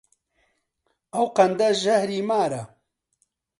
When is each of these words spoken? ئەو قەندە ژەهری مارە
ئەو 1.13 1.25
قەندە 1.37 1.69
ژەهری 1.81 2.19
مارە 2.29 2.63